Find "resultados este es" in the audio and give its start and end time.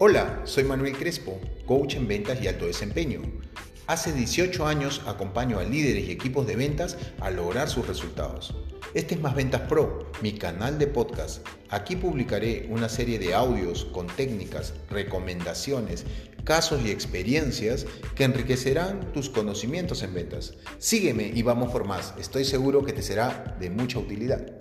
7.86-9.20